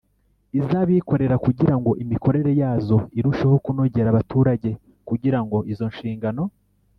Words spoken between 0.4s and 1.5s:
iz abikorera